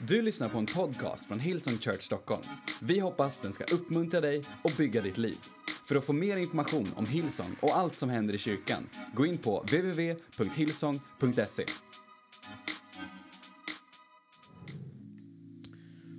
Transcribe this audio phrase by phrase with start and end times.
[0.00, 2.42] Du lyssnar på en podcast från Hillsong Church Stockholm.
[2.80, 5.36] Vi hoppas den ska uppmuntra dig och bygga ditt liv.
[5.88, 9.38] För att få mer information om Hillsong och allt som händer i kyrkan, gå in
[9.38, 11.64] på www.hillsong.se.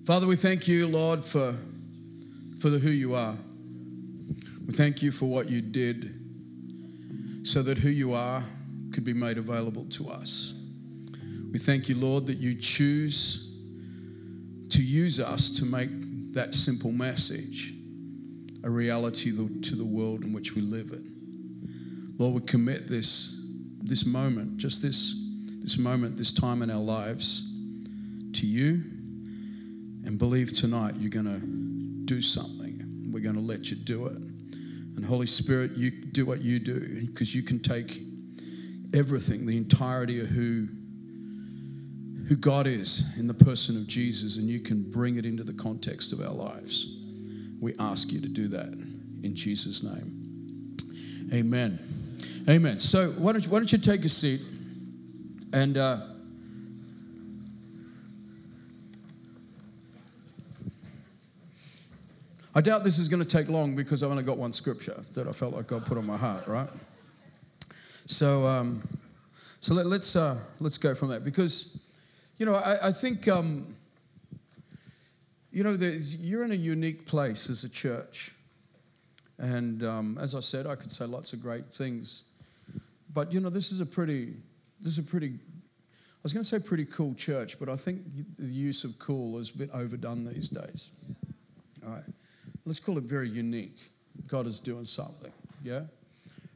[0.07, 1.53] Father, we thank you, Lord, for,
[2.61, 3.37] for the who you are.
[4.67, 6.09] We thank you for what you did
[7.43, 8.43] so that who you are
[8.93, 10.53] could be made available to us.
[11.51, 13.46] We thank you, Lord, that you choose
[14.69, 15.89] to use us to make
[16.33, 17.73] that simple message
[18.63, 22.15] a reality to the world in which we live in.
[22.17, 23.45] Lord, we commit this,
[23.81, 25.15] this moment, just this,
[25.61, 27.53] this moment, this time in our lives
[28.33, 28.83] to you
[30.05, 33.09] and believe tonight you're going to do something.
[33.11, 34.17] We're going to let you do it.
[34.17, 38.01] And Holy Spirit, you do what you do because you can take
[38.93, 40.67] everything, the entirety of who
[42.27, 45.53] who God is in the person of Jesus, and you can bring it into the
[45.53, 46.99] context of our lives.
[47.59, 50.77] We ask you to do that in Jesus' name.
[51.33, 51.79] Amen.
[52.49, 52.79] Amen.
[52.79, 54.41] So, why don't you, why don't you take a seat
[55.53, 55.77] and.
[55.77, 55.99] Uh,
[62.55, 65.27] I doubt this is going to take long because I've only got one scripture that
[65.27, 66.67] I felt like God put on my heart, right?
[68.07, 68.81] So, um,
[69.59, 71.86] so let, us let's, uh, let's go from that because
[72.37, 73.75] you know, I, I think, um,
[75.51, 78.33] you know, you're in a unique place as a church.
[79.39, 82.29] And um, as I said, I could say lots of great things.
[83.13, 84.33] But, you know, this is a pretty,
[84.79, 88.01] this is a pretty, I was going to say pretty cool church, but I think
[88.37, 90.89] the use of cool is a bit overdone these days.
[91.85, 92.03] All right.
[92.65, 93.89] Let's call it very unique.
[94.27, 95.31] God is doing something,
[95.63, 95.81] yeah?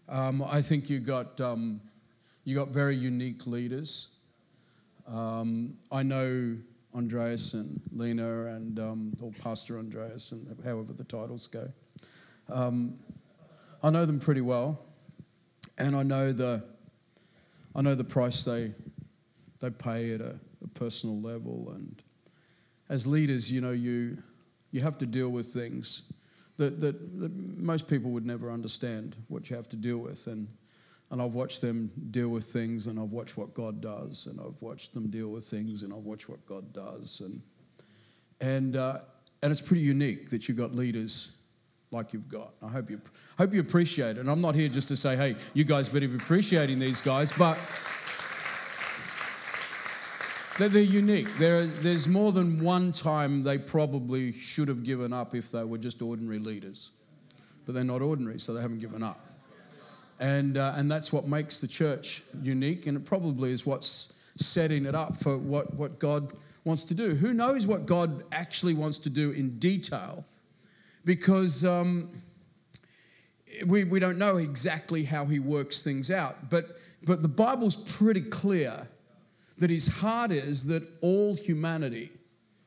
[0.10, 1.80] Um, I think you got, um,
[2.44, 4.18] you got very unique leaders.
[5.12, 6.56] Um, I know
[6.96, 11.70] Andreas and Lena and um, or Pastor Andreas and however the titles go.
[12.50, 12.98] Um,
[13.84, 14.80] I know them pretty well,
[15.78, 16.64] and I know the
[17.76, 18.72] I know the price they
[19.60, 21.72] they pay at a, a personal level.
[21.76, 22.02] And
[22.88, 24.18] as leaders, you know you
[24.72, 26.14] you have to deal with things
[26.56, 30.48] that, that, that most people would never understand what you have to deal with and
[31.12, 34.62] and I've watched them deal with things, and I've watched what God does, and I've
[34.62, 37.42] watched them deal with things, and I've watched what God does, and
[38.40, 39.00] and uh,
[39.44, 41.42] and it's pretty unique that you've got leaders
[41.92, 42.54] like you've got.
[42.64, 43.02] I hope you
[43.38, 44.20] hope you appreciate it.
[44.20, 47.34] And I'm not here just to say, hey, you guys better be appreciating these guys,
[47.34, 47.58] but
[50.58, 51.28] they're, they're unique.
[51.38, 55.78] There, there's more than one time they probably should have given up if they were
[55.78, 56.92] just ordinary leaders,
[57.66, 59.31] but they're not ordinary, so they haven't given up.
[60.22, 64.86] And, uh, and that's what makes the church unique, and it probably is what's setting
[64.86, 66.32] it up for what, what God
[66.64, 67.16] wants to do.
[67.16, 70.24] Who knows what God actually wants to do in detail?
[71.04, 72.12] Because um,
[73.66, 76.52] we, we don't know exactly how He works things out.
[76.52, 76.78] But,
[77.08, 78.88] but the Bible's pretty clear
[79.58, 82.12] that His heart is that all humanity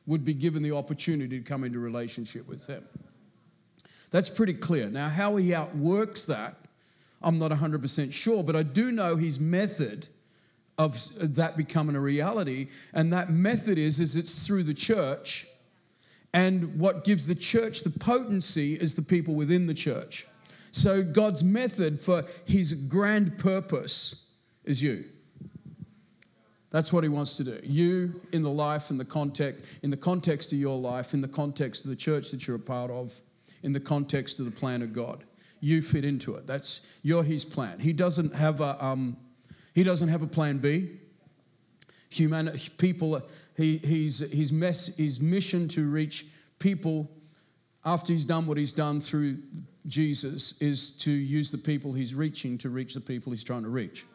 [0.05, 2.83] would be given the opportunity to come into relationship with Him.
[4.11, 4.89] That's pretty clear.
[4.89, 6.57] Now, how He outworks that
[7.25, 10.07] I'm not 100% sure, but I do know his method
[10.77, 10.95] of
[11.35, 12.67] that becoming a reality.
[12.93, 15.47] And that method is, is it's through the church.
[16.33, 20.27] And what gives the church the potency is the people within the church.
[20.71, 24.31] So God's method for his grand purpose
[24.63, 25.05] is you.
[26.69, 27.59] That's what he wants to do.
[27.63, 31.27] You in the life, in the context, in the context of your life, in the
[31.27, 33.19] context of the church that you're a part of,
[33.63, 35.23] in the context of the plan of God
[35.59, 36.47] you fit into it.
[36.47, 37.79] That's you're his plan.
[37.79, 39.17] He doesn't have a um,
[39.75, 40.89] he doesn't have a plan B.
[42.09, 43.21] Human people,
[43.57, 46.27] he, he's, his, mess, his mission to reach
[46.59, 47.11] people
[47.83, 49.37] after he's done what he's done through
[49.85, 53.69] Jesus is to use the people he's reaching to reach the people he's trying to
[53.69, 54.05] reach.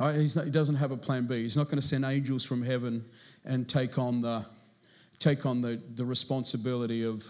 [0.00, 0.16] Right?
[0.34, 1.42] Not, he doesn't have a plan B.
[1.42, 3.04] He's not going to send angels from heaven
[3.44, 4.44] and take on the,
[5.20, 7.24] take on the, the responsibility of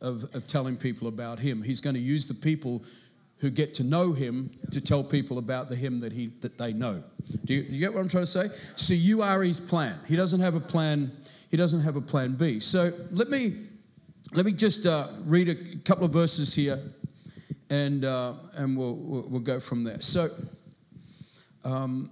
[0.00, 1.62] of, of telling people about him.
[1.62, 2.84] He's going to use the people
[3.38, 6.72] who get to know him to tell people about the him that he that they
[6.72, 7.04] know.
[7.44, 8.48] Do you, you, get what I'm trying to say?
[8.76, 9.98] So you are his plan.
[10.06, 11.12] He doesn't have a plan.
[11.50, 12.60] He doesn't have a plan B.
[12.60, 13.56] So let me
[14.32, 16.80] let me just uh, read a couple of verses here,
[17.68, 20.00] and uh, and we'll, we'll, we'll go from there.
[20.00, 20.28] So
[21.64, 22.10] um,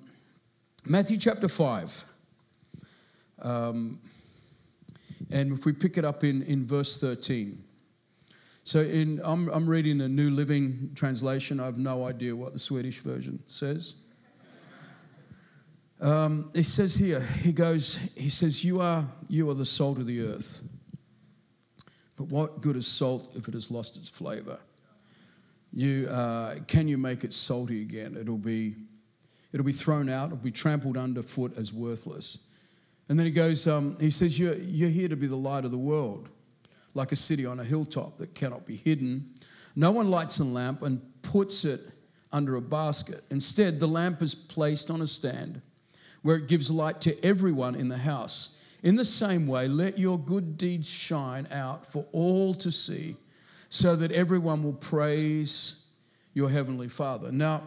[0.85, 2.05] Matthew chapter five.
[3.41, 4.01] Um,
[5.31, 7.64] and if we pick it up in, in verse 13.
[8.67, 11.61] So in, I'm, I'm reading a New Living Translation.
[11.61, 13.97] I have no idea what the Swedish version says.
[16.01, 20.07] Um, it says here, he goes, he says, you are, you are the salt of
[20.07, 20.67] the earth.
[22.17, 24.59] But what good is salt if it has lost its flavor?
[25.71, 28.17] You, uh, can you make it salty again?
[28.19, 28.77] It'll be,
[29.53, 32.39] it'll be thrown out, it'll be trampled underfoot as worthless.
[33.11, 35.71] And then he goes, um, he says, you're, you're here to be the light of
[35.71, 36.31] the world,
[36.95, 39.35] like a city on a hilltop that cannot be hidden.
[39.77, 41.81] No one lights a lamp and puts it
[42.33, 43.23] under a basket.
[43.31, 45.61] Instead, the lamp is placed on a stand
[46.23, 48.61] where it gives light to everyone in the house.
[48.83, 53.17] In the same way, let your good deeds shine out for all to see,
[53.69, 55.87] so that everyone will praise
[56.33, 57.33] your heavenly Father.
[57.33, 57.63] Now,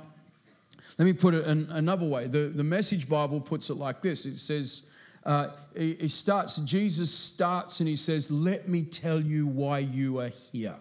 [0.98, 2.28] let me put it in another way.
[2.28, 4.87] The, the Message Bible puts it like this it says,
[5.28, 10.20] uh, he, he starts, Jesus starts and he says, Let me tell you why you
[10.20, 10.76] are here.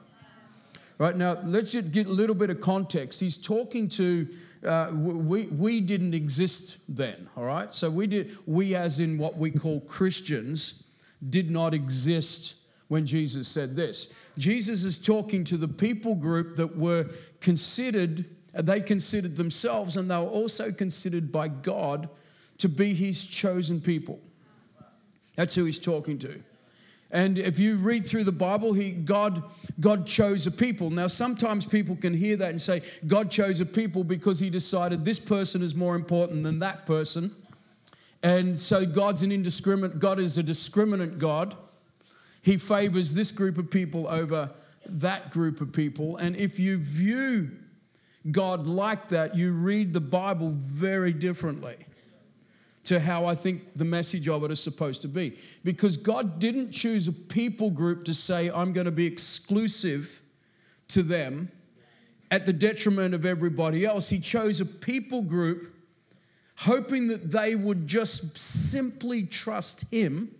[0.98, 3.20] Right now, let's just get a little bit of context.
[3.20, 4.28] He's talking to,
[4.64, 7.74] uh, we, we didn't exist then, all right?
[7.74, 10.84] So we did, we as in what we call Christians,
[11.28, 12.54] did not exist
[12.88, 14.32] when Jesus said this.
[14.38, 17.10] Jesus is talking to the people group that were
[17.40, 22.08] considered, they considered themselves, and they were also considered by God
[22.58, 24.20] to be his chosen people.
[25.36, 26.42] That's who he's talking to.
[27.10, 29.42] And if you read through the Bible, he, God,
[29.78, 30.90] God chose a people.
[30.90, 35.04] Now, sometimes people can hear that and say, God chose a people because he decided
[35.04, 37.30] this person is more important than that person.
[38.22, 41.54] And so God's an indiscriminate, God is a discriminant God.
[42.42, 44.50] He favors this group of people over
[44.88, 46.16] that group of people.
[46.16, 47.50] And if you view
[48.30, 51.76] God like that, you read the Bible very differently
[52.86, 55.36] to how I think the message of it is supposed to be.
[55.64, 60.22] Because God didn't choose a people group to say, I'm going to be exclusive
[60.88, 61.50] to them
[62.30, 64.08] at the detriment of everybody else.
[64.08, 65.64] He chose a people group
[66.60, 70.30] hoping that they would just simply trust Him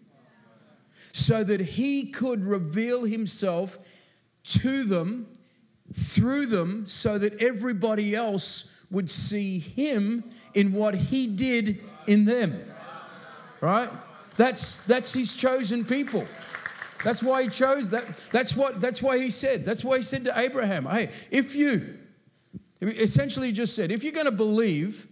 [1.13, 3.77] so that He could reveal Himself
[4.45, 5.27] to them,
[5.93, 10.23] through them, so that everybody else would see Him
[10.55, 12.63] in what He did in them.
[13.61, 13.91] Right?
[14.37, 16.25] That's that's his chosen people.
[17.03, 18.07] That's why he chose that.
[18.31, 19.65] That's what that's why he said.
[19.65, 21.99] That's why he said to Abraham, hey, if you
[22.81, 25.07] essentially just said, if you're going to believe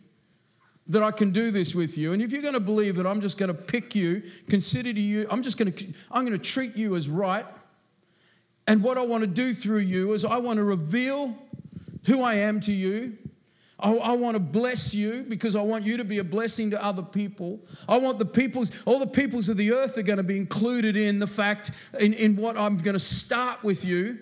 [0.86, 3.20] that I can do this with you, and if you're going to believe that I'm
[3.20, 6.44] just going to pick you, consider to you, I'm just going to I'm going to
[6.44, 7.46] treat you as right.
[8.66, 11.36] And what I want to do through you is I want to reveal
[12.06, 13.16] who I am to you.
[13.78, 16.82] I, I, want to bless you because I want you to be a blessing to
[16.82, 17.60] other people.
[17.88, 20.96] I want the peoples, all the peoples of the earth are going to be included
[20.96, 24.18] in the fact, in, in what I'm going to start with you.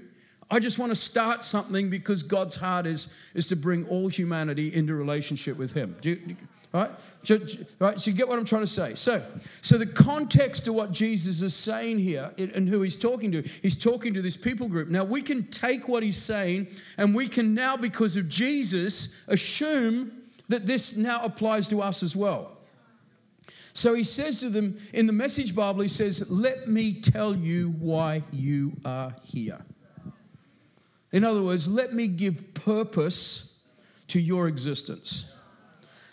[0.51, 4.75] I just want to start something because God's heart is, is to bring all humanity
[4.75, 5.97] into relationship with Him.
[6.01, 6.37] Do you,
[6.73, 6.91] Right?
[7.23, 7.39] So,
[7.79, 8.01] right?
[8.01, 8.95] So you get what I'm trying to say.
[8.95, 9.23] So,
[9.61, 13.77] so the context of what Jesus is saying here and who he's talking to, he's
[13.77, 14.89] talking to this people group.
[14.89, 20.13] Now we can take what he's saying and we can now, because of Jesus, assume
[20.49, 22.57] that this now applies to us as well.
[23.75, 27.71] So he says to them in the message Bible, he says, Let me tell you
[27.79, 29.65] why you are here.
[31.11, 33.61] In other words, let me give purpose
[34.09, 35.35] to your existence.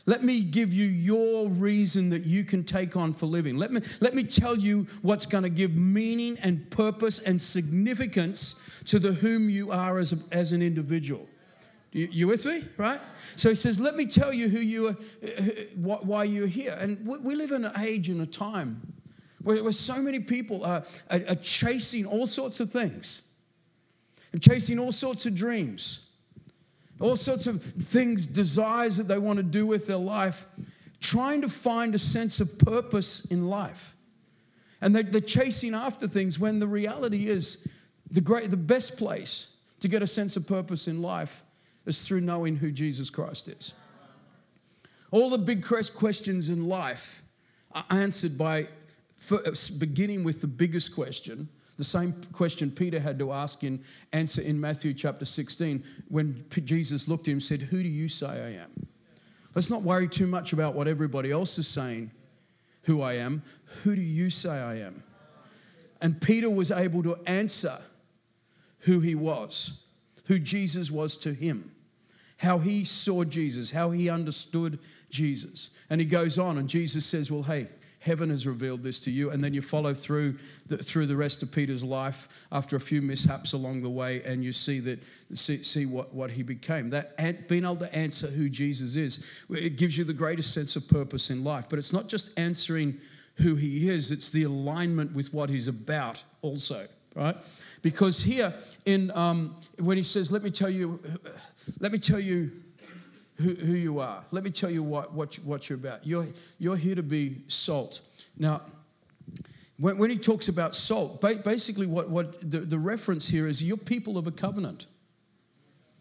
[0.10, 3.58] Let me give you your reason that you can take on for living.
[3.58, 8.82] Let me, let me tell you what's going to give meaning and purpose and significance
[8.88, 11.30] to the whom you are as, a, as an individual.
[11.92, 12.64] You, you with me?
[12.76, 13.00] Right?
[13.36, 14.94] So he says, Let me tell you who you are,
[15.76, 16.76] why you're here.
[16.80, 18.94] And we live in an age and a time
[19.44, 23.32] where, where so many people are, are, are chasing all sorts of things
[24.32, 26.09] and chasing all sorts of dreams
[27.00, 30.46] all sorts of things, desires that they want to do with their life,
[31.00, 33.96] trying to find a sense of purpose in life.
[34.82, 37.68] And they're, they're chasing after things when the reality is
[38.12, 41.44] the, great, the best place to get a sense of purpose in life
[41.86, 43.74] is through knowing who Jesus Christ is.
[45.12, 47.24] All the big questions in life
[47.72, 48.68] are answered by
[49.80, 53.82] beginning with the biggest question the same question Peter had to ask in
[54.12, 58.10] answer in Matthew chapter 16 when Jesus looked at him and said, Who do you
[58.10, 58.88] say I am?
[59.56, 62.12] Let's not worry too much about what everybody else is saying,
[62.84, 63.44] who I am.
[63.84, 65.04] Who do you say I am?
[66.02, 67.78] And Peter was able to answer
[68.80, 69.86] who he was,
[70.26, 71.72] who Jesus was to him,
[72.40, 75.70] how he saw Jesus, how he understood Jesus.
[75.90, 77.70] And he goes on, and Jesus says, Well, hey,
[78.10, 79.30] Heaven has revealed this to you.
[79.30, 83.04] And then you follow through the, through the rest of Peter's life after a few
[83.04, 86.90] mishaps along the way, and you see that see, see what, what he became.
[86.90, 87.16] That
[87.48, 91.30] being able to answer who Jesus is, it gives you the greatest sense of purpose
[91.30, 91.68] in life.
[91.70, 92.98] But it's not just answering
[93.36, 97.38] who he is, it's the alignment with what he's about also, right?
[97.84, 101.00] Because here in um, when he says, "Let me tell you,
[101.80, 102.52] let me tell you
[103.40, 104.24] who, who you are.
[104.32, 106.06] Let me tell you what, what, what you're about.
[106.06, 106.28] You're,
[106.58, 108.02] you're here to be salt."
[108.38, 108.62] Now,
[109.80, 113.78] when, when he talks about salt, basically what, what the, the reference here is you're
[113.78, 114.88] people of a covenant.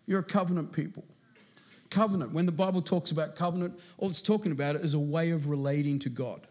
[0.07, 1.04] You're a covenant people.
[1.90, 2.33] Covenant.
[2.33, 5.49] When the Bible talks about covenant, all it's talking about it is a way of
[5.49, 6.47] relating to God.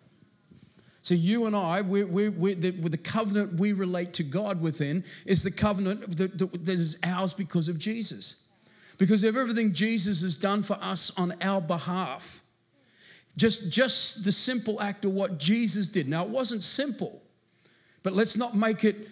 [1.02, 5.06] So you and I, we're, we're, we're the, the, covenant we relate to God within
[5.26, 8.47] is the covenant that, that is ours because of Jesus.
[8.98, 12.42] Because of everything Jesus has done for us on our behalf.
[13.36, 16.08] Just, just the simple act of what Jesus did.
[16.08, 17.22] Now, it wasn't simple,
[18.02, 19.10] but let's not make it,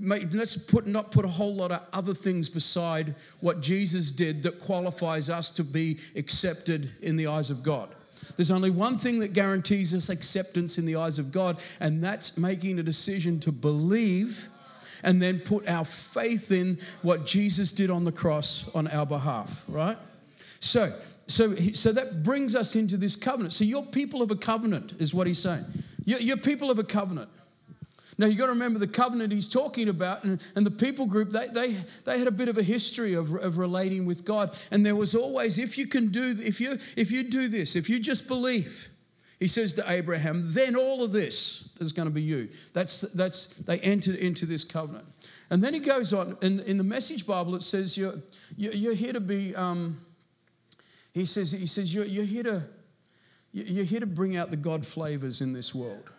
[0.00, 4.42] make, let's put, not put a whole lot of other things beside what Jesus did
[4.42, 7.94] that qualifies us to be accepted in the eyes of God.
[8.36, 12.36] There's only one thing that guarantees us acceptance in the eyes of God, and that's
[12.36, 14.48] making a decision to believe
[15.02, 19.64] and then put our faith in what Jesus did on the cross on our behalf,
[19.68, 19.98] right?
[20.60, 20.92] So,
[21.26, 23.52] so, so that brings us into this covenant.
[23.52, 25.64] So you're people of a covenant, is what he's saying.
[26.04, 27.28] You're, you're people of a covenant.
[28.16, 31.30] Now you've got to remember the covenant he's talking about, and, and the people group,
[31.30, 34.56] they, they, they had a bit of a history of, of relating with God.
[34.72, 37.88] And there was always, if you can do, if you, if you do this, if
[37.88, 38.88] you just believe,
[39.38, 42.48] he says to Abraham, then all of this is going to be you.
[42.72, 45.06] That's, that's, they entered into this covenant.
[45.48, 48.14] And then he goes on, in, in the Message Bible, it says, you're,
[48.56, 50.00] you're here to be, um,
[51.14, 52.64] he says, he says you're, you're, here to,
[53.52, 56.10] you're here to bring out the God flavors in this world.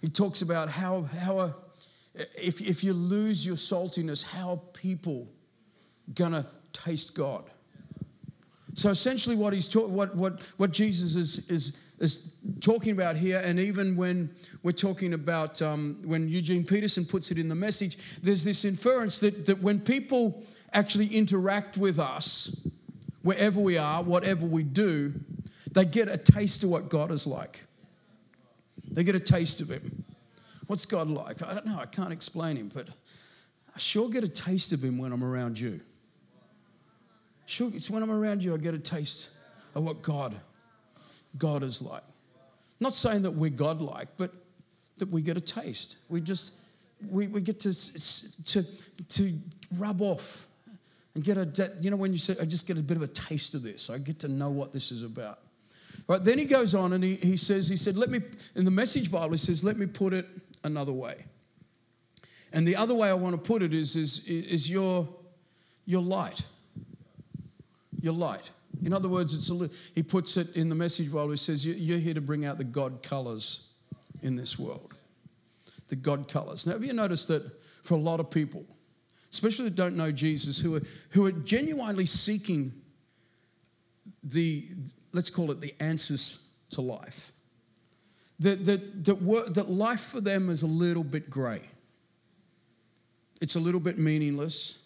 [0.00, 1.54] He talks about how, how a,
[2.34, 5.28] if, if you lose your saltiness, how people
[6.14, 7.44] gonna taste God.
[8.74, 13.40] So essentially, what he's ta- what, what, what Jesus is, is, is talking about here,
[13.44, 18.20] and even when we're talking about um, when Eugene Peterson puts it in the message,
[18.20, 22.66] there's this inference that, that when people actually interact with us,
[23.22, 25.14] wherever we are, whatever we do,
[25.72, 27.64] they get a taste of what God is like.
[28.90, 30.04] They get a taste of Him.
[30.66, 31.42] What's God like?
[31.42, 31.78] I don't know.
[31.78, 35.58] I can't explain Him, but I sure get a taste of Him when I'm around
[35.58, 35.80] you.
[37.50, 39.30] Sure, it's when I'm around you I get a taste
[39.74, 40.36] of what God,
[41.36, 42.04] God is like.
[42.78, 44.32] Not saying that we're God-like, but
[44.98, 45.96] that we get a taste.
[46.08, 46.54] We just
[47.10, 47.74] we, we get to
[48.44, 48.64] to
[49.08, 49.38] to
[49.76, 50.46] rub off
[51.16, 53.08] and get a you know when you say I just get a bit of a
[53.08, 53.90] taste of this.
[53.90, 55.40] I get to know what this is about.
[56.06, 58.20] Right, then he goes on and he, he says, he said, let me,
[58.54, 60.26] in the message Bible, he says, let me put it
[60.64, 61.24] another way.
[62.52, 65.08] And the other way I want to put it is, is, is your,
[65.84, 66.42] your light.
[68.00, 68.50] Your light.
[68.84, 71.98] In other words, it's a, he puts it in the message Bible, he says, you're
[71.98, 73.68] here to bring out the God colors
[74.22, 74.94] in this world.
[75.88, 76.66] The God colors.
[76.66, 77.42] Now, have you noticed that
[77.82, 78.64] for a lot of people,
[79.32, 82.72] especially that don't know Jesus, who are, who are genuinely seeking
[84.22, 84.68] the,
[85.12, 87.32] let's call it the answers to life.
[88.38, 91.62] That, that, that, work, that life for them is a little bit grey.
[93.40, 94.79] It's a little bit meaningless.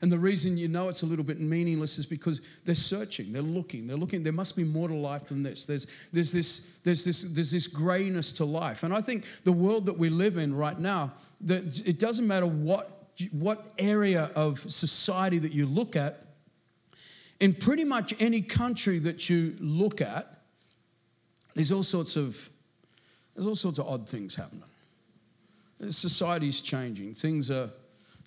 [0.00, 3.42] And the reason you know it's a little bit meaningless is because they're searching, they're
[3.42, 4.22] looking, they're looking.
[4.22, 5.66] There must be more to life than this.
[5.66, 8.84] There's, there's, this, there's, this, there's this grayness to life.
[8.84, 12.46] And I think the world that we live in right now, that it doesn't matter
[12.46, 16.22] what, what area of society that you look at,
[17.40, 20.42] in pretty much any country that you look at,
[21.54, 22.50] there's all sorts of
[23.34, 24.64] there's all sorts of odd things happening.
[25.90, 27.14] Society's changing.
[27.14, 27.70] Things are,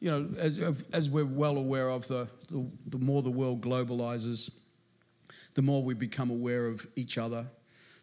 [0.02, 0.60] you know, as,
[0.92, 4.52] as we're well aware of, the, the, the more the world globalizes,
[5.54, 7.46] the more we become aware of each other,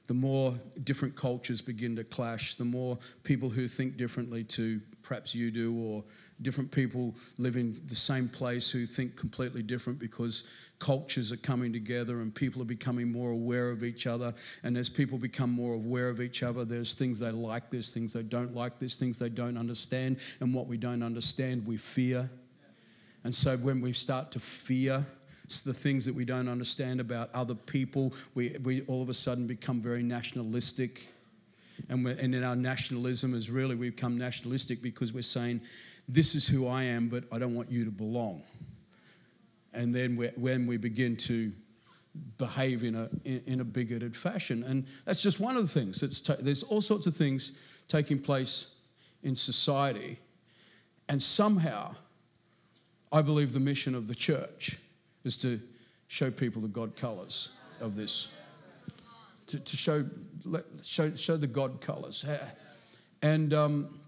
[0.07, 5.35] the more different cultures begin to clash, the more people who think differently to perhaps
[5.35, 6.05] you do, or
[6.43, 10.45] different people live in the same place who think completely different because
[10.79, 14.35] cultures are coming together and people are becoming more aware of each other.
[14.63, 18.13] And as people become more aware of each other, there's things they like, there's things
[18.13, 20.19] they don't like, there's things they don't understand.
[20.41, 22.29] And what we don't understand, we fear.
[23.25, 25.07] And so when we start to fear,
[25.45, 29.15] it's the things that we don't understand about other people, we, we all of a
[29.15, 31.15] sudden become very nationalistic.
[31.89, 35.61] And, and our nationalism is really we become nationalistic because we're saying,
[36.09, 38.43] this is who I am, but I don't want you to belong.
[39.73, 41.53] And then when we begin to
[42.37, 44.65] behave in a, in, in a bigoted fashion.
[44.65, 46.01] And that's just one of the things.
[46.01, 47.53] That's ta- there's all sorts of things
[47.89, 48.75] taking place
[49.23, 50.19] in society.
[51.09, 51.95] And somehow,
[53.13, 54.79] I believe the mission of the church
[55.25, 55.61] is to
[56.07, 58.29] show people the God colors of this,
[59.49, 60.05] to, show,
[60.83, 62.25] show, show the God colors.
[63.23, 64.01] And, um,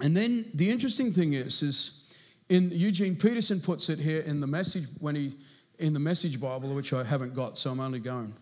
[0.00, 2.04] and then the interesting thing is, is
[2.48, 5.34] in Eugene Peterson puts it here in the message when he
[5.82, 8.34] in the Message Bible, which I haven't got, so I'm only going.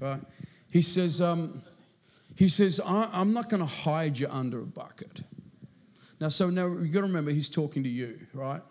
[0.00, 0.20] Right?
[0.70, 1.62] He says, um,
[2.36, 5.22] he says, I'm not going to hide you under a bucket.
[6.20, 8.62] Now, so now you've got to remember, he's talking to you, right?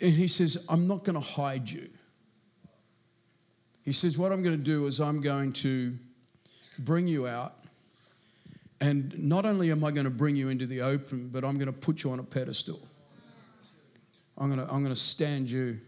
[0.00, 1.88] And he says, I'm not going to hide you.
[3.84, 5.96] He says, What I'm going to do is I'm going to
[6.78, 7.58] bring you out.
[8.80, 11.66] And not only am I going to bring you into the open, but I'm going
[11.66, 12.80] to put you on a pedestal.
[14.36, 15.80] I'm going to, I'm going to stand you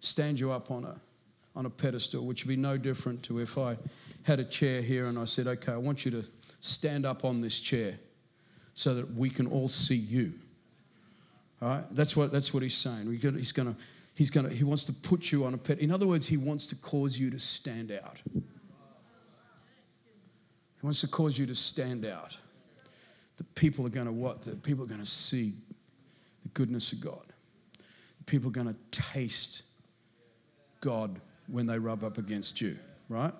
[0.00, 1.00] stand you up on a,
[1.54, 3.76] on a pedestal, which would be no different to if I
[4.22, 6.24] had a chair here and I said, okay, I want you to
[6.60, 7.98] stand up on this chair
[8.74, 10.34] so that we can all see you.
[11.62, 11.84] All right?
[11.90, 13.10] That's what, that's what he's saying.
[13.10, 13.80] He's going to,
[14.16, 15.78] he's to, he wants to put you on a pet.
[15.78, 18.20] In other words, he wants to cause you to stand out.
[18.34, 18.42] He
[20.82, 22.36] wants to cause you to stand out.
[23.36, 24.42] The people are going to what?
[24.42, 25.52] The people are going to see
[26.42, 27.22] the goodness of God.
[28.24, 29.62] People are going to taste
[30.80, 32.76] God when they rub up against you,
[33.08, 33.32] right?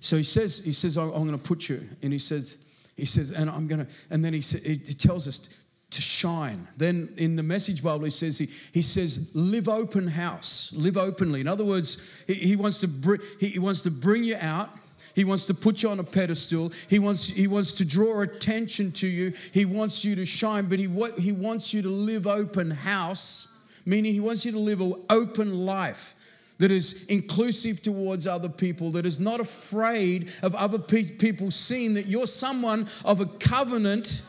[0.00, 2.58] So he says, he says, I'm going to put you, and he says,
[2.96, 5.61] he says, and I'm going to, and then he, he tells us
[5.92, 6.68] to shine.
[6.76, 11.40] Then in the Message Bible, he says, he, he says, live open house, live openly.
[11.40, 14.70] In other words, he, he wants to bring, he, he wants to bring you out.
[15.14, 16.72] He wants to put you on a pedestal.
[16.88, 19.34] He wants, he wants to draw attention to you.
[19.52, 23.48] He wants you to shine, but he, he wants you to live open house
[23.84, 26.14] meaning He wants you to live an open life
[26.58, 32.06] that is inclusive towards other people, that is not afraid of other people seeing that
[32.06, 34.22] you're someone of a covenant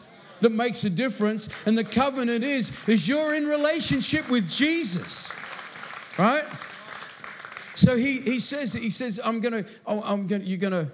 [0.44, 1.48] that makes a difference.
[1.66, 5.34] And the covenant is, is you're in relationship with Jesus.
[6.20, 6.44] Right?
[7.76, 10.92] So he, he says, he says, I'm gonna, oh, I'm gonna, you're gonna,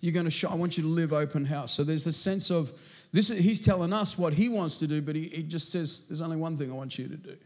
[0.00, 1.72] you're gonna show, I want you to live open house.
[1.72, 2.72] So there's a sense of
[3.10, 6.20] this, he's telling us what he wants to do, but he, he just says, there's
[6.20, 7.36] only one thing I want you to do.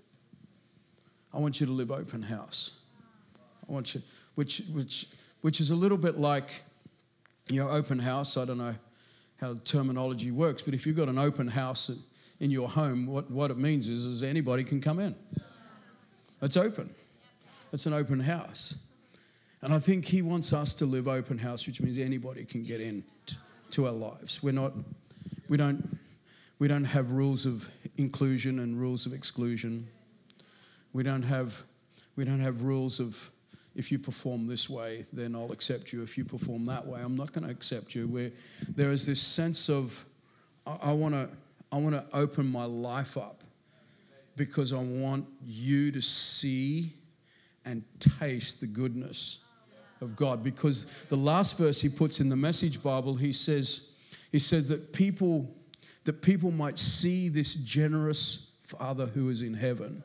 [1.33, 2.73] I want you to live open house.
[3.69, 4.03] I want you,
[4.35, 5.07] which, which,
[5.41, 6.65] which is a little bit like,
[7.49, 8.37] you know, open house.
[8.37, 8.75] I don't know
[9.41, 11.91] how terminology works, but if you've got an open house
[12.41, 15.15] in your home, what, what it means is, is anybody can come in.
[16.41, 16.95] It's open.
[17.73, 18.77] It's an open house.
[19.63, 22.81] And I think he wants us to live open house, which means anybody can get
[22.81, 23.03] in
[23.71, 24.43] to our lives.
[24.43, 24.73] We're not,
[25.49, 25.99] we don't,
[26.59, 29.89] we don't have rules of inclusion and rules of exclusion.
[30.93, 31.65] We don't have,
[32.15, 33.31] we don't have rules of
[33.75, 36.03] if you perform this way, then I'll accept you.
[36.03, 38.07] If you perform that way, I'm not going to accept you.
[38.07, 38.31] Where
[38.69, 40.05] there is this sense of,
[40.67, 41.29] I want to,
[41.73, 43.43] I want to open my life up
[44.37, 46.95] because I want you to see
[47.65, 49.41] and taste the goodness
[50.01, 50.45] of God.
[50.45, 53.93] Because the last verse he puts in the Message Bible, he says,
[54.31, 55.53] he says that people,
[56.05, 60.05] that people might see this generous Father who is in heaven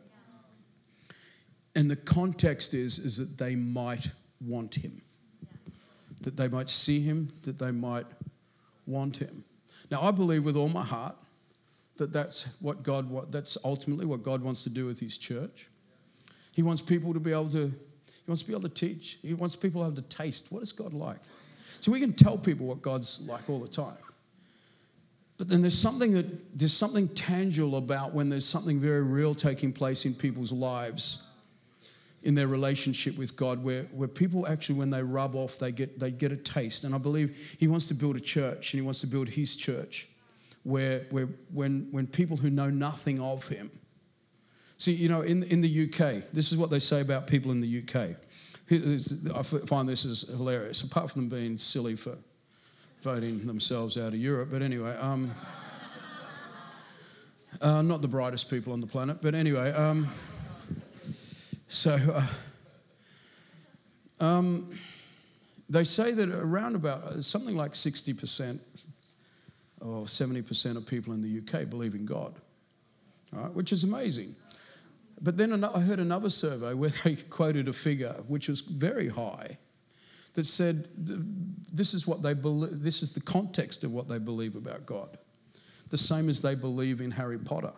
[1.80, 4.12] and the context is, is that they might
[4.42, 5.02] want him,
[6.20, 8.06] that they might see him, that they might
[8.86, 9.46] want him.
[9.90, 11.16] Now, I believe with all my heart
[11.96, 15.70] that that's what God, that's ultimately what God wants to do with his church.
[16.52, 19.18] He wants people to be able to, he wants to be able to teach.
[19.22, 21.22] He wants people to have to taste what is God like.
[21.80, 23.96] So we can tell people what God's like all the time.
[25.38, 29.72] But then there's something that there's something tangible about when there's something very real taking
[29.72, 31.24] place in people's lives
[32.22, 36.00] in their relationship with God where, where people actually, when they rub off, they get,
[36.00, 36.84] they get a taste.
[36.84, 39.56] And I believe He wants to build a church and He wants to build His
[39.56, 40.10] church
[40.64, 43.72] where, where when, when people who know nothing of Him.
[44.78, 47.60] See, you know, in, in the UK, this is what they say about people in
[47.62, 48.16] the UK.
[48.72, 52.18] I find this is hilarious, apart from them being silly for
[53.02, 54.50] voting themselves out of Europe.
[54.52, 55.32] But anyway, um,
[57.62, 59.22] uh, not the brightest people on the planet.
[59.22, 60.08] But anyway, um,
[61.70, 61.94] so,
[64.20, 64.72] uh, um,
[65.70, 68.60] they say that around about uh, something like 60%
[69.80, 72.34] or 70% of people in the UK believe in God,
[73.32, 74.36] right, which is amazing.
[75.22, 79.60] But then I heard another survey where they quoted a figure which was very high
[80.34, 84.56] that said this is what they believe, this is the context of what they believe
[84.56, 85.20] about God.
[85.90, 87.74] The same as they believe in Harry Potter.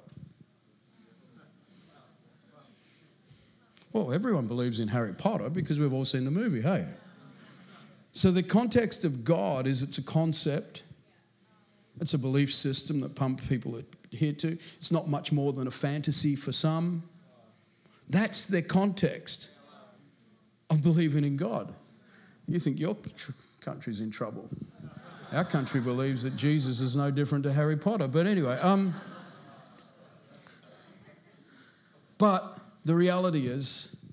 [3.94, 6.86] Well, everyone believes in Harry Potter because we've all seen the movie, hey?
[8.14, 10.84] So the context of God is it's a concept,
[12.00, 14.52] it's a belief system that pump people adhere to.
[14.78, 17.04] It's not much more than a fantasy for some.
[18.10, 19.50] That's their context
[20.70, 21.74] of believing in God.
[22.48, 22.98] You think your
[23.60, 24.50] country's in trouble.
[25.32, 28.08] Our country believes that Jesus is no different to Harry Potter.
[28.08, 28.94] But anyway, um,
[32.18, 34.04] but the reality is,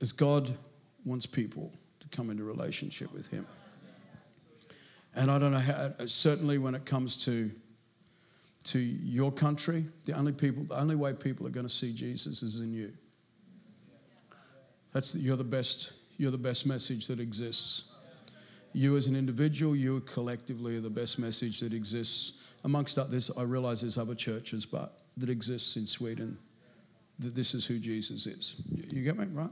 [0.00, 0.56] is God
[1.04, 3.46] wants people to come into relationship with Him.
[5.14, 7.50] And I don't know how, certainly when it comes to,
[8.64, 12.42] to your country, the only, people, the only way people are going to see Jesus
[12.42, 12.92] is in you.
[14.92, 17.90] That's, you're, the best, you're the best message that exists.
[18.72, 22.42] You as an individual, you collectively are the best message that exists.
[22.64, 26.38] Amongst others, I realize there's other churches, but that exists in Sweden,
[27.24, 28.56] that this is who Jesus is.
[28.92, 29.50] You get me, right?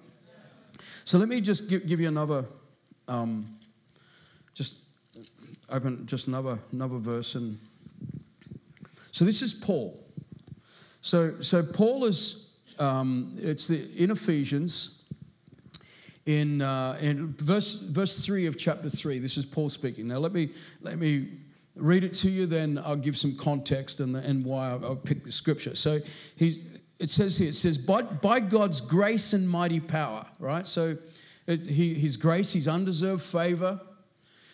[1.04, 2.44] So let me just give, give you another,
[3.08, 3.46] um,
[4.54, 4.82] just
[5.68, 7.58] open just another another verse and
[9.10, 9.98] so this is Paul.
[11.00, 15.02] So so Paul is um, it's the in Ephesians
[16.26, 19.18] in, uh, in verse, verse 3 of chapter 3.
[19.18, 20.08] This is Paul speaking.
[20.08, 21.28] Now, let me, let me
[21.76, 25.24] read it to you, then I'll give some context and, and why I, I picked
[25.24, 25.74] the scripture.
[25.74, 26.00] So
[26.36, 26.60] he's,
[27.02, 30.64] it says here, it says, by, by God's grace and mighty power, right?
[30.68, 30.96] So
[31.48, 33.80] it, he, his grace, his undeserved favor,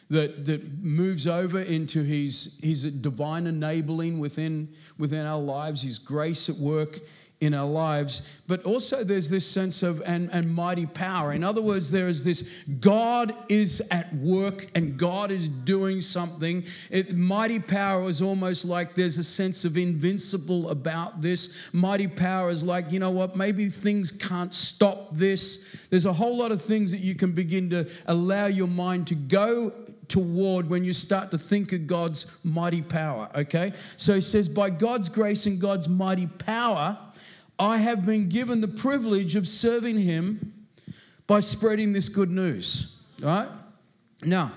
[0.09, 6.49] that, that moves over into his, his divine enabling within, within our lives, his grace
[6.49, 7.01] at work
[7.41, 11.33] in our lives, but also there's this sense of and, and mighty power.
[11.33, 16.65] In other words, there is this God is at work and God is doing something.
[16.91, 21.73] It, mighty power is almost like there's a sense of invincible about this.
[21.73, 25.87] Mighty power is like, you know what, maybe things can't stop this.
[25.91, 29.15] There's a whole lot of things that you can begin to allow your mind to
[29.15, 29.73] go
[30.09, 33.73] toward when you start to think of God's mighty power, okay?
[33.97, 36.99] So he says, by God's grace and God's mighty power,
[37.59, 40.67] I have been given the privilege of serving him
[41.27, 43.01] by spreading this good news.
[43.21, 43.49] Right?
[44.23, 44.53] Now,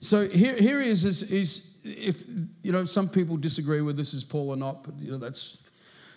[0.00, 2.24] so here, here he is, is, is if
[2.62, 5.70] you know some people disagree with this is Paul or not, but you know that's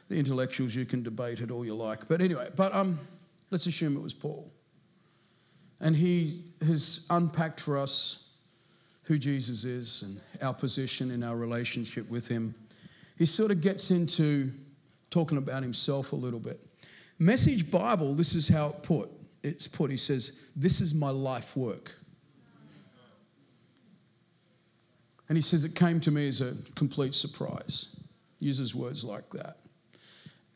[0.09, 2.07] the intellectuals you can debate it all you like.
[2.07, 2.99] But anyway, but um,
[3.49, 4.51] let's assume it was Paul.
[5.79, 8.29] And he has unpacked for us
[9.03, 12.53] who Jesus is and our position in our relationship with him.
[13.17, 14.51] He sort of gets into
[15.11, 16.59] talking about himself a little bit.
[17.19, 19.09] Message Bible, this is how it put.
[19.43, 19.91] It's put.
[19.91, 21.99] He says, "This is my life work."
[25.29, 27.95] And he says it came to me as a complete surprise.
[28.39, 29.59] Uses words like that.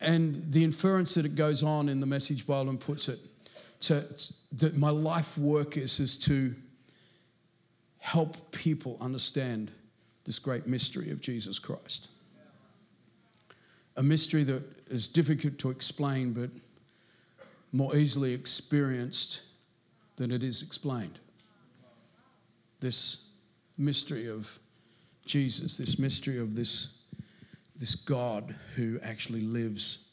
[0.01, 3.19] And the inference that it goes on in the Message Bible and puts it
[3.81, 4.05] to,
[4.51, 6.55] that my life work is is to
[7.99, 9.71] help people understand
[10.25, 12.09] this great mystery of Jesus Christ
[13.97, 16.49] a mystery that is difficult to explain, but
[17.71, 19.41] more easily experienced
[20.17, 21.19] than it is explained.
[22.79, 23.29] This
[23.77, 24.59] mystery of
[25.25, 26.99] Jesus, this mystery of this,
[27.75, 30.09] this God who actually lives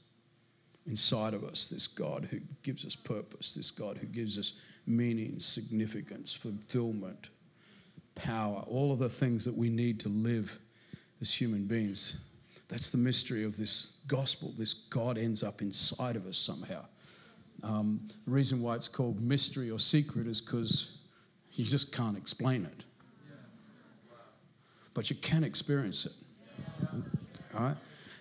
[0.86, 4.54] inside of us, this God who gives us purpose, this God who gives us
[4.86, 7.30] meaning, significance, fulfillment,
[8.14, 10.58] power, all of the things that we need to live
[11.20, 12.24] as human beings.
[12.68, 14.52] That's the mystery of this gospel.
[14.56, 16.84] This God ends up inside of us somehow.
[17.62, 20.98] Um, the reason why it's called mystery or secret is because
[21.52, 22.84] you just can't explain it.
[24.94, 26.12] But you can experience it.
[27.54, 27.76] All right?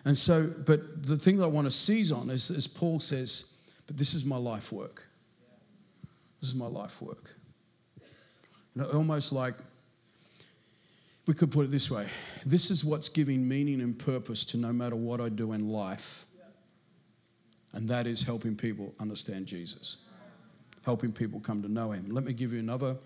[0.06, 3.56] And so, but the thing that I want to seize on is, as Paul says,
[3.88, 5.08] but this is my life work.
[6.40, 7.36] This is my life work.
[8.74, 9.56] Know, almost like
[11.28, 12.08] we could put it this way
[12.46, 16.26] this is what's giving meaning and purpose to no matter what I do in life.
[17.74, 19.98] And that is helping people understand Jesus,
[20.84, 22.10] helping people come to know Him.
[22.10, 22.98] Let me give you another,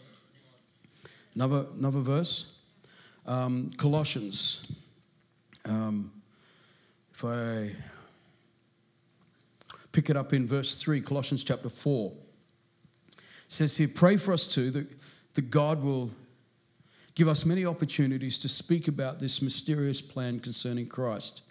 [1.35, 2.57] another, another verse.
[3.27, 4.71] Um, Colossians.
[5.65, 6.11] Um,
[7.13, 7.71] if I
[9.91, 14.47] pick it up in verse 3, Colossians chapter 4, it says here, Pray for us
[14.47, 14.87] too that,
[15.35, 16.11] that God will
[17.15, 21.41] give us many opportunities to speak about this mysterious plan concerning Christ.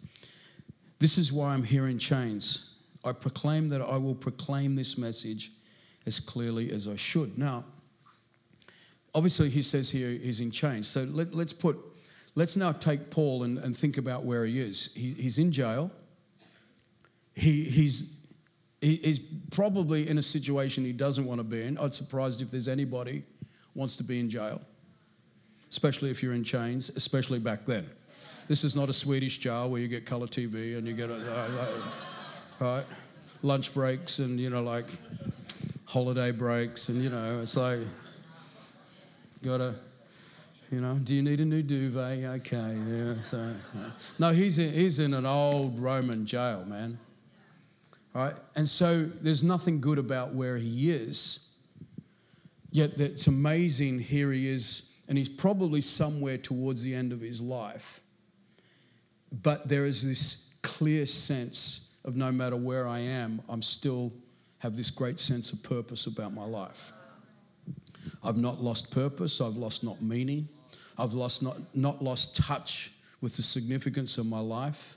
[0.98, 2.70] This is why I'm here in chains.
[3.04, 5.50] I proclaim that I will proclaim this message
[6.06, 7.36] as clearly as I should.
[7.36, 7.64] Now,
[9.14, 10.86] obviously, he says here he's in chains.
[10.86, 11.78] So let, us put,
[12.34, 14.92] let's now take Paul and, and think about where he is.
[14.94, 15.90] He, he's in jail.
[17.34, 18.14] He, he's
[18.84, 19.18] he, he's
[19.50, 21.78] probably in a situation he doesn't want to be in.
[21.78, 23.22] I'd surprised if there's anybody
[23.74, 24.60] wants to be in jail,
[25.74, 27.84] especially if you're in chains, especially back then.
[28.46, 31.82] This is not a Swedish jail where you get color TV and you get a,
[32.60, 32.84] right?
[33.42, 34.86] Lunch breaks and you know like
[35.86, 37.80] holiday breaks and you know it's like
[39.42, 39.74] gotta
[40.70, 42.24] you know do you need a new duvet?
[42.24, 43.52] Okay yeah so
[44.20, 46.98] no he's in, he's in an old roman jail man.
[48.14, 48.34] Right?
[48.54, 51.50] And so there's nothing good about where he is
[52.70, 57.40] yet it's amazing here he is and he's probably somewhere towards the end of his
[57.40, 58.00] life
[59.42, 64.12] but there is this clear sense of no matter where i am i'm still
[64.64, 66.94] have this great sense of purpose about my life.
[68.24, 70.48] I've not lost purpose, I've lost not meaning,
[70.98, 72.90] I've lost not, not lost touch
[73.20, 74.96] with the significance of my life.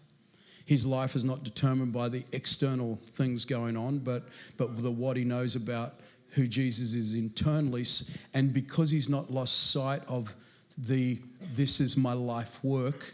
[0.65, 5.17] His life is not determined by the external things going on, but, but the, what
[5.17, 5.95] he knows about
[6.31, 7.85] who Jesus is internally.
[8.33, 10.35] And because he's not lost sight of
[10.77, 11.19] the
[11.55, 13.13] this is my life work,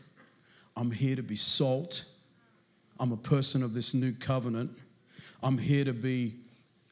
[0.75, 2.05] I'm here to be salt.
[2.99, 4.71] I'm a person of this new covenant.
[5.41, 6.35] I'm here to be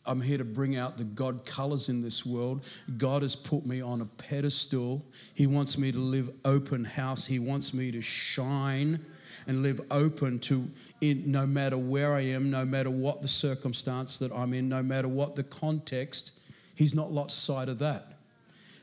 [0.03, 2.65] I'm here to bring out the God colors in this world.
[2.97, 5.05] God has put me on a pedestal.
[5.35, 7.27] He wants me to live open house.
[7.27, 9.05] He wants me to shine
[9.47, 10.69] and live open to
[11.01, 15.07] no matter where I am, no matter what the circumstance that I'm in, no matter
[15.07, 16.39] what the context.
[16.75, 18.13] He's not lost sight of that.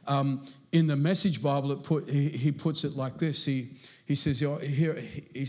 [0.06, 3.44] Um, in the Message Bible, it put, he, he puts it like this.
[3.44, 3.70] He,
[4.06, 5.46] he says, here, he,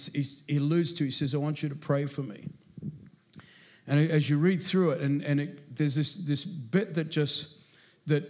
[0.47, 2.49] he alludes to, he says, I want you to pray for me.
[3.87, 7.57] And as you read through it, and, and it, there's this, this bit that just,
[8.05, 8.29] that,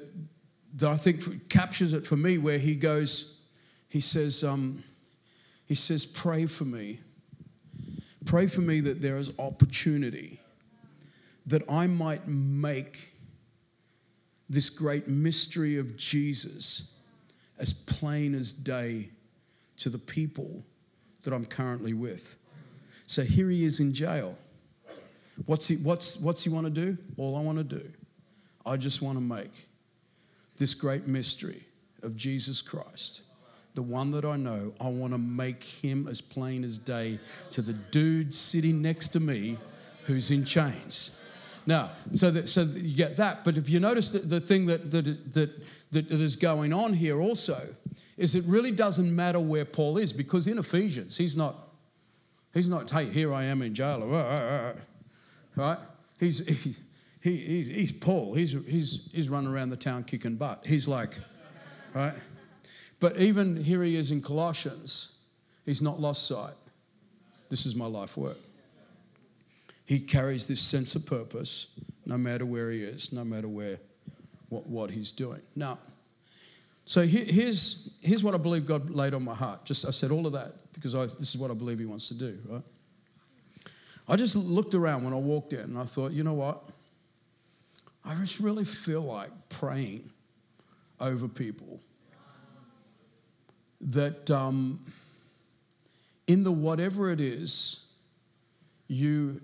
[0.75, 3.41] that I think captures it for me, where he goes,
[3.89, 4.83] he says, um,
[5.69, 6.99] he says, pray for me.
[8.25, 10.41] Pray for me that there is opportunity,
[11.45, 13.13] that I might make
[14.49, 16.91] this great mystery of Jesus
[17.59, 19.11] as plain as day
[19.77, 20.65] to the people
[21.23, 22.37] that I'm currently with.
[23.05, 24.37] So here he is in jail.
[25.45, 26.97] What's he, what's, what's he want to do?
[27.17, 27.91] All I want to do,
[28.65, 29.69] I just want to make
[30.57, 31.63] this great mystery
[32.01, 33.21] of Jesus Christ,
[33.79, 37.17] the one that I know, I want to make him as plain as day
[37.51, 39.57] to the dude sitting next to me
[40.03, 41.11] who's in chains.
[41.65, 44.65] Now, so that, so that you get that, but if you notice that the thing
[44.65, 45.49] that, that, that,
[45.93, 47.69] that is going on here also
[48.17, 51.55] is it really doesn't matter where Paul is because in Ephesians, he's not,
[52.53, 54.75] he's not, hey, here I am in jail
[55.55, 55.77] right?
[56.19, 56.75] He's, he,
[57.21, 58.33] he, he's, he's Paul.
[58.33, 60.65] He's, he's, he's running around the town kicking butt.
[60.65, 61.17] He's like,
[61.93, 62.15] right?
[62.99, 65.17] But even here he is in Colossians,
[65.65, 66.55] he's not lost sight.
[67.49, 68.37] This is my life work.
[69.85, 73.79] He carries this sense of purpose no matter where he is, no matter where,
[74.49, 75.41] what, what he's doing.
[75.55, 75.79] Now,
[76.85, 79.63] so here's, here's what I believe God laid on my heart.
[79.63, 82.07] Just I said all of that because I, this is what I believe he wants
[82.07, 82.63] to do, right?
[84.07, 86.63] I just looked around when I walked in and I thought, you know what?
[88.03, 90.09] I just really feel like praying
[90.99, 91.79] over people.
[93.81, 94.79] That um,
[96.27, 97.85] in the whatever it is
[98.87, 99.41] you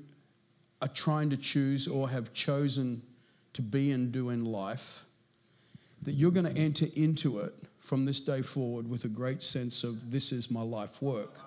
[0.81, 3.01] are trying to choose or have chosen
[3.53, 5.05] to be and do in life,
[6.01, 9.83] that you're going to enter into it from this day forward with a great sense
[9.83, 11.37] of this is my life work.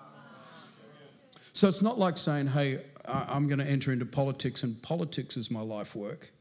[1.53, 5.51] So it's not like saying, hey, I'm going to enter into politics and politics is
[5.51, 6.31] my life work.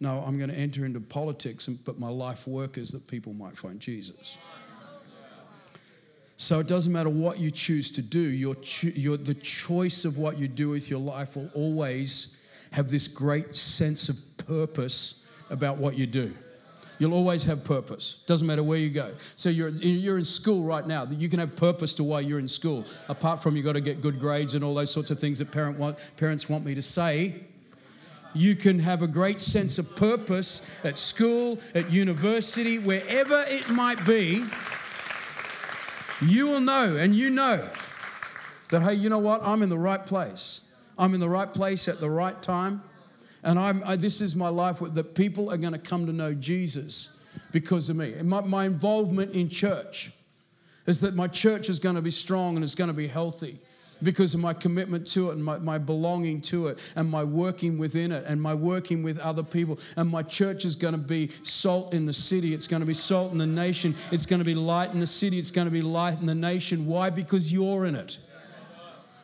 [0.00, 3.56] No, I'm going to enter into politics, but my life work is that people might
[3.56, 4.38] find Jesus.
[6.42, 10.18] So it doesn't matter what you choose to do, your, cho- your, the choice of
[10.18, 12.36] what you do with your life will always
[12.72, 16.34] have this great sense of purpose about what you do.
[16.98, 18.24] You'll always have purpose.
[18.26, 19.12] Doesn't matter where you go.
[19.36, 21.04] So you're, you're in school right now.
[21.04, 22.86] You can have purpose to why you're in school.
[23.08, 25.52] Apart from you've got to get good grades and all those sorts of things that
[25.52, 27.36] parent want, parents want me to say.
[28.34, 34.04] You can have a great sense of purpose at school, at university, wherever it might
[34.04, 34.44] be.
[36.22, 37.68] You will know, and you know
[38.70, 39.42] that, hey, you know what?
[39.42, 40.68] I'm in the right place.
[40.98, 42.82] I'm in the right place at the right time.
[43.42, 46.32] And I'm, I, this is my life that people are going to come to know
[46.32, 47.16] Jesus
[47.50, 48.14] because of me.
[48.22, 50.12] My, my involvement in church
[50.86, 53.58] is that my church is going to be strong and it's going to be healthy
[54.02, 57.78] because of my commitment to it and my, my belonging to it and my working
[57.78, 59.78] within it and my working with other people.
[59.96, 62.54] And my church is going to be salt in the city.
[62.54, 63.94] It's going to be salt in the nation.
[64.10, 65.38] It's going to be light in the city.
[65.38, 66.86] It's going to be light in the nation.
[66.86, 67.10] Why?
[67.10, 68.18] Because you're in it.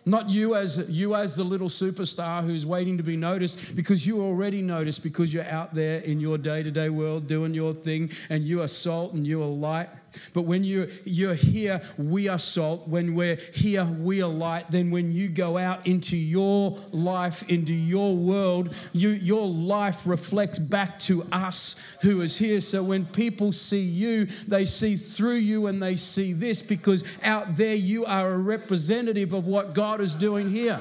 [0.07, 4.23] Not you as you as the little superstar who's waiting to be noticed because you
[4.23, 8.63] already noticed because you're out there in your day-to-day world doing your thing and you
[8.63, 9.91] are salt and you are light.
[10.35, 12.89] But when you're, you're here, we are salt.
[12.89, 14.71] When we're here, we are light.
[14.71, 20.59] Then when you go out into your life, into your world, you, your life reflects
[20.59, 22.61] back to us who is here.
[22.61, 27.57] So when people see you, they see through you and they see this because out
[27.57, 30.81] there you are a representative of what God is doing here.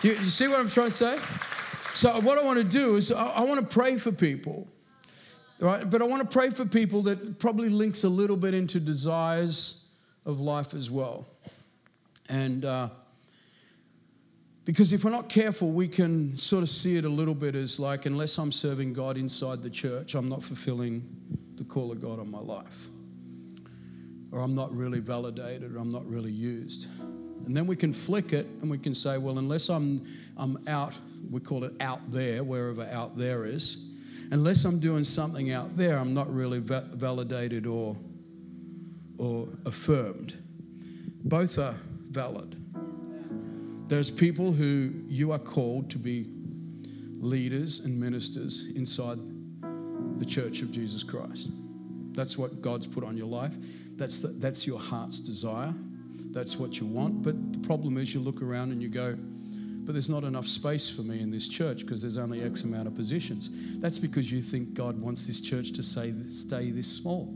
[0.00, 1.18] Do you, you see what I'm trying to say?
[1.94, 4.66] So, what I want to do is, I, I want to pray for people.
[5.62, 5.88] Right?
[5.88, 9.88] But I want to pray for people that probably links a little bit into desires
[10.26, 11.24] of life as well.
[12.28, 12.88] And uh,
[14.64, 17.78] because if we're not careful, we can sort of see it a little bit as
[17.78, 21.08] like, unless I'm serving God inside the church, I'm not fulfilling
[21.54, 22.88] the call of God on my life.
[24.32, 26.88] Or I'm not really validated, or I'm not really used.
[27.46, 30.02] And then we can flick it and we can say, well, unless I'm,
[30.36, 30.92] I'm out,
[31.30, 33.91] we call it out there, wherever out there is,
[34.32, 37.96] unless I'm doing something out there, I'm not really va- validated or,
[39.18, 40.36] or affirmed.
[41.24, 41.76] Both are
[42.10, 42.56] valid.
[43.88, 46.26] There's people who you are called to be
[47.20, 49.18] leaders and ministers inside
[50.18, 51.50] the church of Jesus Christ.
[52.12, 53.54] That's what God's put on your life.
[53.96, 55.72] That's, the, that's your heart's desire
[56.32, 57.22] that's what you want.
[57.22, 59.16] But the problem is, you look around and you go,
[59.84, 62.86] but there's not enough space for me in this church because there's only X amount
[62.86, 63.50] of positions.
[63.80, 67.34] That's because you think God wants this church to say, stay this small.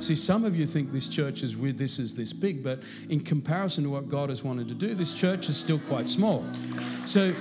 [0.00, 3.20] See, some of you think this church is with this is this big, but in
[3.20, 6.44] comparison to what God has wanted to do, this church is still quite small.
[7.04, 7.32] So,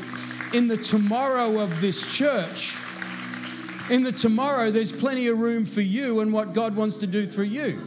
[0.53, 2.75] in the tomorrow of this church,
[3.89, 7.25] in the tomorrow, there's plenty of room for you and what God wants to do
[7.25, 7.79] through you.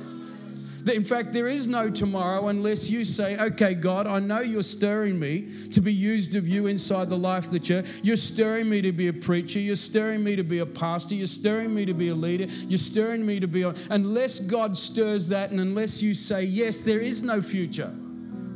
[0.86, 5.18] In fact, there is no tomorrow unless you say, okay, God, I know you're stirring
[5.18, 8.00] me to be used of you inside the life of the church.
[8.02, 9.58] You're stirring me to be a preacher.
[9.58, 11.14] You're stirring me to be a pastor.
[11.14, 12.44] You're stirring me to be a leader.
[12.68, 13.76] You're stirring me to be on.
[13.90, 17.92] Unless God stirs that and unless you say, yes, there is no future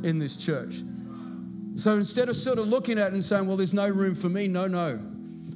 [0.03, 0.75] in this church.
[1.73, 4.29] So instead of sort of looking at it and saying, well, there's no room for
[4.29, 4.99] me, no, no.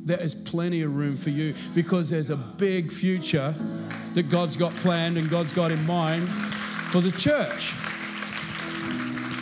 [0.05, 3.53] There is plenty of room for you because there's a big future
[4.15, 6.27] that God's got planned and God's got in mind
[6.93, 7.73] for the church.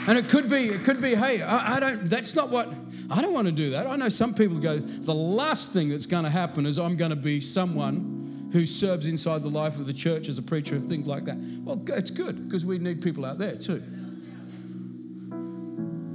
[0.08, 2.74] And it could be, it could be, hey, I, I, don't, that's not what,
[3.10, 3.88] I don't want to do that.
[3.88, 7.10] I know some people go, the last thing that's going to happen is I'm going
[7.10, 10.86] to be someone who serves inside the life of the church as a preacher and
[10.86, 11.36] things like that.
[11.66, 13.84] Well, it's good because we need people out there too.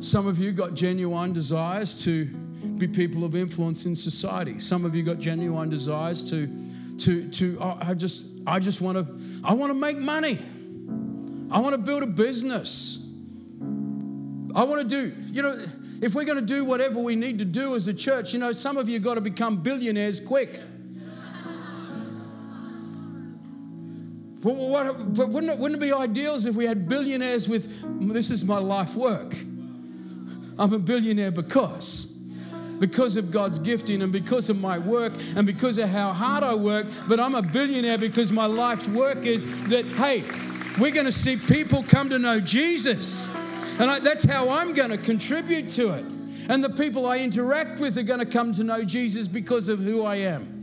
[0.00, 2.24] Some of you got genuine desires to
[2.78, 4.58] be people of influence in society.
[4.58, 6.48] Some of you got genuine desires to,
[7.00, 10.38] to, to oh, I just, I just want to, I want to make money.
[11.50, 13.02] I want to build a business.
[14.54, 15.64] I want to do, you know,
[16.00, 18.52] if we're going to do whatever we need to do as a church, you know,
[18.52, 20.58] some of you got to become billionaires quick.
[24.42, 28.30] Well, what, but wouldn't it, wouldn't it be ideal if we had billionaires with, this
[28.30, 29.34] is my life work?
[30.58, 32.12] I'm a billionaire because
[32.78, 36.54] because of God's gifting and because of my work and because of how hard I
[36.54, 40.24] work, but I'm a billionaire because my life's work is that, hey,
[40.78, 43.28] we're going to see people come to know Jesus.
[43.78, 46.04] And I, that's how I'm going to contribute to it.
[46.48, 49.80] And the people I interact with are going to come to know Jesus because of
[49.80, 50.55] who I am.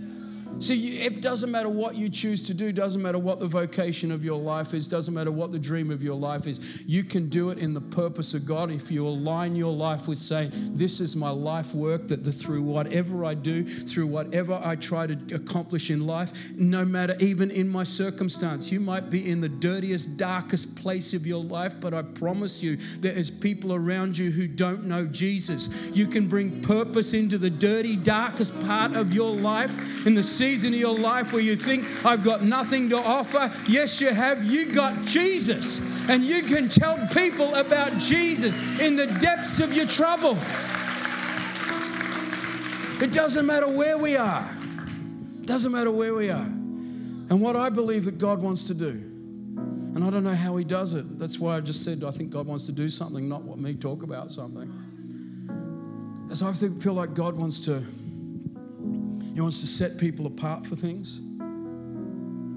[0.59, 4.23] See, it doesn't matter what you choose to do, doesn't matter what the vocation of
[4.23, 6.83] your life is, doesn't matter what the dream of your life is.
[6.85, 10.19] You can do it in the purpose of God if you align your life with
[10.19, 14.75] saying, This is my life work, that the, through whatever I do, through whatever I
[14.75, 19.41] try to accomplish in life, no matter even in my circumstance, you might be in
[19.41, 24.17] the dirtiest, darkest place of your life, but I promise you, there is people around
[24.17, 25.95] you who don't know Jesus.
[25.95, 30.73] You can bring purpose into the dirty, darkest part of your life in the season
[30.73, 33.49] of your life where you think, I've got nothing to offer.
[33.65, 34.43] Yes, you have.
[34.43, 35.79] You got Jesus.
[36.09, 40.37] And you can tell people about Jesus in the depths of your trouble.
[43.01, 44.45] It doesn't matter where we are.
[45.39, 46.49] It doesn't matter where we are.
[47.29, 48.89] And what I believe that God wants to do.
[49.95, 51.19] And I don't know how he does it.
[51.19, 53.75] That's why I just said I think God wants to do something, not what me
[53.75, 54.69] talk about something.
[56.29, 57.81] As I feel like God wants to
[59.33, 61.21] he wants to set people apart for things.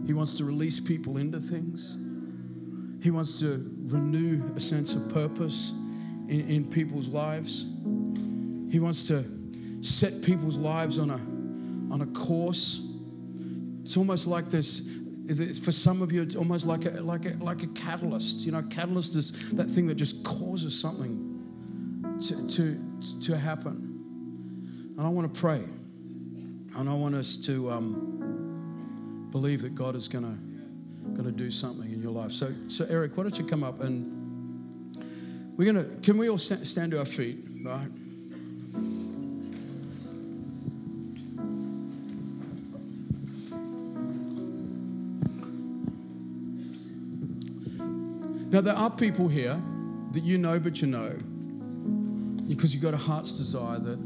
[0.07, 1.99] He wants to release people into things.
[3.03, 5.73] He wants to renew a sense of purpose
[6.29, 7.67] in, in people's lives.
[8.71, 9.25] He wants to
[9.83, 12.83] set people's lives on a, on a course.
[13.83, 14.81] It's almost like this
[15.65, 18.45] For some of you, it's almost like a, like a, like a catalyst.
[18.45, 24.95] You know, catalyst is that thing that just causes something to, to, to happen.
[24.97, 25.63] And I want to pray.
[26.77, 30.47] And I want us to um, believe that God is going to
[31.15, 32.31] going to do something in your life.
[32.31, 34.17] So, so Eric, why don't you come up and
[35.57, 37.89] we're going to, can we all sta- stand to our feet, right?
[48.51, 49.61] Now, there are people here
[50.13, 51.17] that you know, but you know,
[52.49, 53.99] because you've got a heart's desire that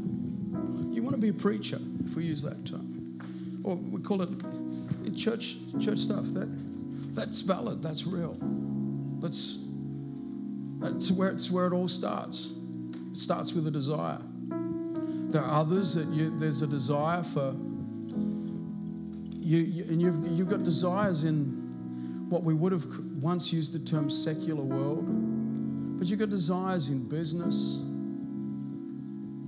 [0.91, 3.19] you want to be a preacher, if we use that term.
[3.63, 4.29] Or we call it
[5.15, 6.25] church, church stuff.
[6.33, 6.49] That,
[7.15, 8.37] that's valid, that's real.
[9.21, 9.59] That's,
[10.79, 12.53] that's where, it's where it all starts.
[13.11, 14.19] It starts with a desire.
[15.31, 17.55] There are others that you, there's a desire for,
[19.39, 22.85] you, you, and you've, you've got desires in what we would have
[23.21, 25.05] once used the term secular world,
[25.97, 27.83] but you've got desires in business,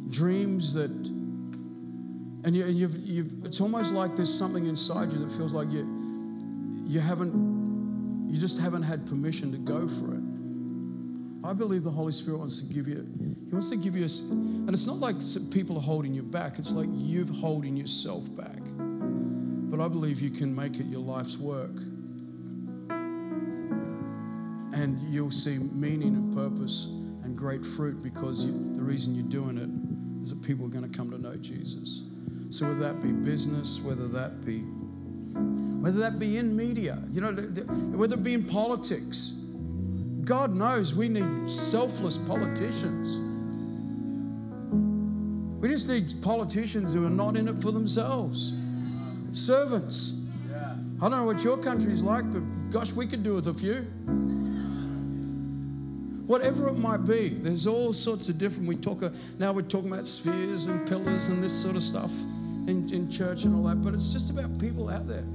[0.10, 0.92] dreams that,
[2.46, 5.88] and, you, you've, you've, it's almost like there's something inside you that feels like you,
[6.86, 10.24] you haven't, you just haven't had permission to go for it.
[11.46, 13.06] I believe the Holy Spirit wants to give you,
[13.46, 15.18] He wants to give you, a, and it's not like
[15.52, 18.60] people are holding you back, it's like you've holding yourself back.
[19.74, 21.76] But I believe you can make it your life's work.
[24.76, 26.86] And you'll see meaning and purpose
[27.24, 30.90] and great fruit because you, the reason you're doing it is that people are going
[30.90, 32.04] to come to know Jesus.
[32.54, 37.32] So whether that be business, whether that be whether that be in media, you know,
[37.98, 39.42] whether it be in politics,
[40.24, 43.18] God knows we need selfless politicians.
[45.60, 48.54] We just need politicians who are not in it for themselves.
[49.32, 50.22] Servants.
[51.02, 53.78] I don't know what your country's like, but gosh, we could do with a few.
[56.28, 58.70] Whatever it might be, there's all sorts of different.
[58.70, 59.54] We talk uh, now.
[59.54, 62.12] We're talking about spheres and pillars and this sort of stuff
[62.68, 65.26] in, in church and all that, but it's just about people out there.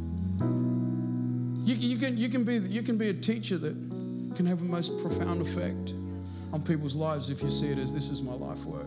[1.65, 3.75] You, you can you can be you can be a teacher that
[4.37, 5.93] can have a most profound effect
[6.53, 8.87] on people's lives if you see it as this is my life work.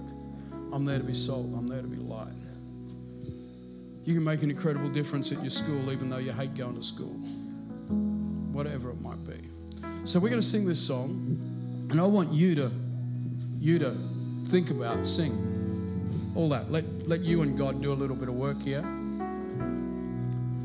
[0.73, 1.47] I'm there to be salt.
[1.55, 2.33] I'm there to be light.
[4.03, 6.83] You can make an incredible difference at your school, even though you hate going to
[6.83, 7.13] school.
[8.51, 9.49] Whatever it might be.
[10.05, 11.37] So we're going to sing this song,
[11.91, 12.71] and I want you to,
[13.59, 13.91] you to
[14.45, 15.60] think about, sing,
[16.35, 16.71] all that.
[16.71, 18.79] Let let you and God do a little bit of work here.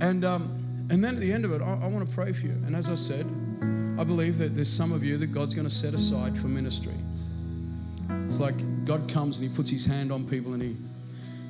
[0.01, 2.47] And um, and then at the end of it, I, I want to pray for
[2.47, 2.53] you.
[2.67, 3.27] And as I said,
[3.99, 6.95] I believe that there's some of you that God's going to set aside for ministry.
[8.27, 8.55] It's like
[8.85, 10.77] God comes and He puts His hand on people and He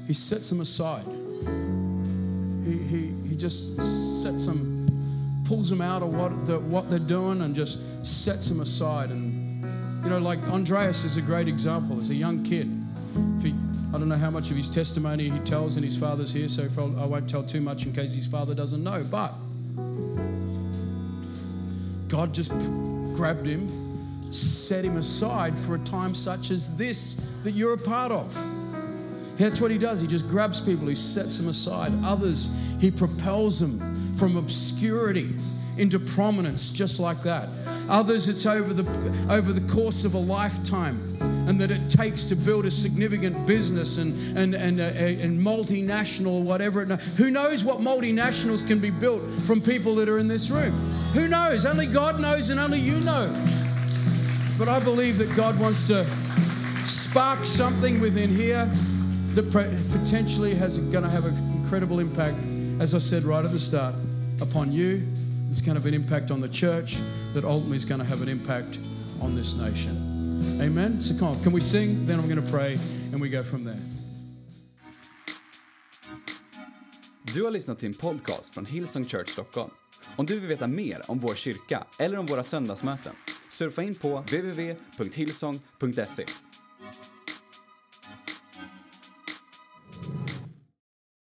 [0.06, 1.04] He sets them aside.
[2.64, 3.76] He, he, he just
[4.22, 4.88] sets them,
[5.44, 9.10] pulls them out of what, the, what they're doing and just sets them aside.
[9.10, 9.62] And,
[10.02, 12.00] you know, like Andreas is a great example.
[12.00, 12.68] As a young kid,
[13.38, 13.54] if he,
[13.96, 16.68] I don't know how much of his testimony he tells, and his father's here, so
[16.98, 19.02] I won't tell too much in case his father doesn't know.
[19.10, 19.32] But
[22.06, 22.50] God just
[23.16, 23.66] grabbed him,
[24.30, 28.34] set him aside for a time such as this that you're a part of.
[29.38, 30.02] That's what he does.
[30.02, 31.90] He just grabs people, he sets them aside.
[32.04, 35.34] Others, he propels them from obscurity
[35.78, 37.48] into prominence, just like that.
[37.88, 41.16] Others, it's over the, over the course of a lifetime,
[41.46, 46.32] and that it takes to build a significant business and, and, and, uh, and multinational,
[46.32, 50.50] or whatever Who knows what multinationals can be built from people that are in this
[50.50, 50.72] room?
[51.14, 51.64] Who knows?
[51.64, 53.32] Only God knows, and only you know.
[54.58, 56.06] But I believe that God wants to
[56.84, 58.66] spark something within here
[59.34, 59.50] that
[59.92, 62.36] potentially has going to have an incredible impact,
[62.80, 63.94] as I said right at the start,
[64.40, 65.02] upon you.
[65.48, 66.98] It's going to have an impact on the church
[67.34, 68.78] that ultimately is going to have an impact
[69.20, 70.05] on this nation.
[70.60, 70.98] Amen.
[70.98, 72.06] So come on, can we sing?
[72.06, 72.78] Then I'm going to pray
[73.12, 73.80] and we go from there.
[77.34, 79.70] Du har lyssnat till en podcast från Hillsong Church Stockholm.
[80.16, 83.12] Om du vill veta mer om vår kyrka eller om våra söndagsmöten,
[83.48, 86.24] surfa in på www.hillsong.se